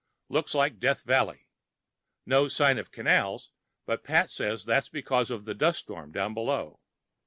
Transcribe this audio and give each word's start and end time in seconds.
Looks 0.29 0.55
like 0.55 0.79
Death 0.79 1.03
Valley. 1.03 1.47
No 2.25 2.47
sign 2.47 2.79
of 2.79 2.89
canals, 2.89 3.51
but 3.85 4.03
Pat 4.03 4.31
says 4.31 4.65
that's 4.65 4.89
because 4.89 5.29
of 5.29 5.45
the 5.45 5.53
dust 5.53 5.77
storm 5.81 6.11
down 6.11 6.33
below. 6.33 6.79